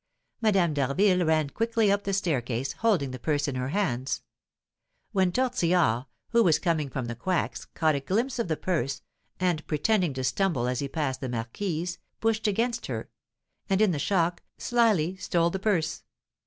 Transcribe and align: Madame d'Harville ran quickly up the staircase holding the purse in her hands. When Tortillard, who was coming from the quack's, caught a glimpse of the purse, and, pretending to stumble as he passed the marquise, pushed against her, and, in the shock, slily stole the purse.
Madame 0.41 0.73
d'Harville 0.73 1.23
ran 1.23 1.47
quickly 1.51 1.91
up 1.91 2.05
the 2.05 2.11
staircase 2.11 2.73
holding 2.73 3.11
the 3.11 3.19
purse 3.19 3.47
in 3.47 3.53
her 3.53 3.67
hands. 3.69 4.23
When 5.11 5.31
Tortillard, 5.31 6.05
who 6.29 6.41
was 6.41 6.57
coming 6.57 6.89
from 6.89 7.05
the 7.05 7.13
quack's, 7.13 7.65
caught 7.65 7.93
a 7.93 7.99
glimpse 7.99 8.39
of 8.39 8.47
the 8.47 8.57
purse, 8.57 9.03
and, 9.39 9.63
pretending 9.67 10.15
to 10.15 10.23
stumble 10.23 10.67
as 10.67 10.79
he 10.79 10.87
passed 10.87 11.21
the 11.21 11.29
marquise, 11.29 11.99
pushed 12.19 12.47
against 12.47 12.87
her, 12.87 13.11
and, 13.69 13.79
in 13.79 13.91
the 13.91 13.99
shock, 13.99 14.41
slily 14.57 15.17
stole 15.17 15.51
the 15.51 15.59
purse. 15.59 16.01